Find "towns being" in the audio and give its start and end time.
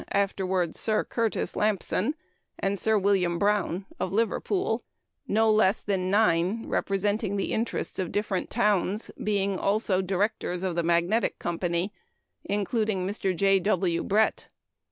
8.49-9.59